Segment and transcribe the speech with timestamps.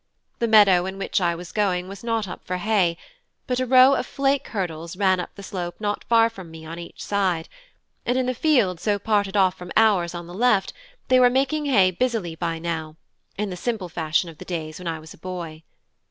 [0.39, 2.97] The meadow in which I was going was not up for hay;
[3.45, 6.79] but a row of flake hurdles ran up the slope not far from me on
[6.79, 7.47] each side,
[8.03, 10.73] and in the field so parted off from ours on the left
[11.09, 12.95] they were making hay busily by now,
[13.37, 15.61] in the simple fashion of the days when I was a boy.